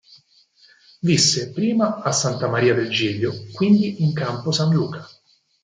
Visse 1.03 1.51
prima 1.51 2.01
a 2.01 2.11
Santa 2.11 2.47
Maria 2.47 2.73
del 2.73 2.89
Giglio, 2.89 3.31
quindi 3.53 4.01
in 4.01 4.13
campo 4.13 4.51
San 4.51 4.73
Luca. 4.73 5.07